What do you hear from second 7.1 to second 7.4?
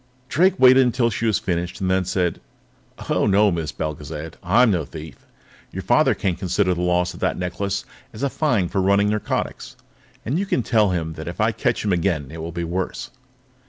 of that